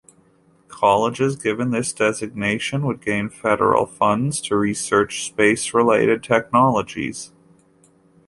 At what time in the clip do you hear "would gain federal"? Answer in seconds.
2.87-3.85